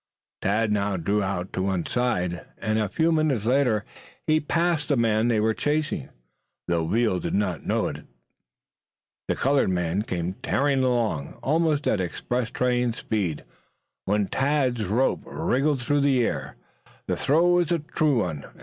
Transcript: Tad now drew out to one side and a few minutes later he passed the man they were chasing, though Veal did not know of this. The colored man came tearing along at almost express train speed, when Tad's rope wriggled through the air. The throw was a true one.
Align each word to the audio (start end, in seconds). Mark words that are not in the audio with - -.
Tad 0.41 0.71
now 0.71 0.97
drew 0.97 1.21
out 1.21 1.53
to 1.53 1.61
one 1.61 1.83
side 1.83 2.43
and 2.57 2.79
a 2.79 2.89
few 2.89 3.11
minutes 3.11 3.45
later 3.45 3.85
he 4.25 4.39
passed 4.39 4.87
the 4.87 4.97
man 4.97 5.27
they 5.27 5.39
were 5.39 5.53
chasing, 5.53 6.09
though 6.67 6.87
Veal 6.87 7.19
did 7.19 7.35
not 7.35 7.67
know 7.67 7.85
of 7.85 7.93
this. 7.97 8.03
The 9.27 9.35
colored 9.35 9.69
man 9.69 10.01
came 10.01 10.33
tearing 10.41 10.81
along 10.83 11.27
at 11.27 11.35
almost 11.43 11.85
express 11.85 12.49
train 12.49 12.93
speed, 12.93 13.43
when 14.05 14.25
Tad's 14.25 14.85
rope 14.87 15.21
wriggled 15.23 15.83
through 15.83 16.01
the 16.01 16.25
air. 16.25 16.55
The 17.05 17.15
throw 17.15 17.49
was 17.49 17.71
a 17.71 17.77
true 17.77 18.21
one. 18.21 18.45